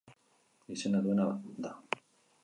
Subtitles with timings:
[0.75, 1.27] Izena duena,
[1.67, 1.75] da.